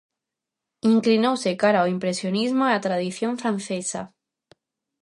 [0.93, 4.01] Inclinouse cara ao Impresionismo e á tradición francesa.